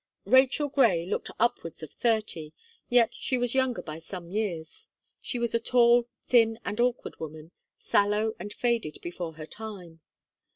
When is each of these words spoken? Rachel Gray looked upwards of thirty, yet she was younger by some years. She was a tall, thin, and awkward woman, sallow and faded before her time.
Rachel 0.25 0.67
Gray 0.67 1.05
looked 1.05 1.29
upwards 1.39 1.83
of 1.83 1.91
thirty, 1.91 2.53
yet 2.89 3.13
she 3.13 3.37
was 3.37 3.53
younger 3.53 3.83
by 3.83 3.99
some 3.99 4.31
years. 4.31 4.89
She 5.19 5.37
was 5.37 5.53
a 5.53 5.59
tall, 5.59 6.07
thin, 6.23 6.59
and 6.65 6.79
awkward 6.79 7.19
woman, 7.19 7.51
sallow 7.77 8.33
and 8.39 8.51
faded 8.51 8.97
before 9.03 9.33
her 9.33 9.45
time. 9.45 10.01